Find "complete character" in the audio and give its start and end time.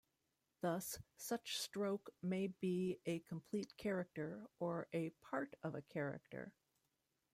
3.19-4.49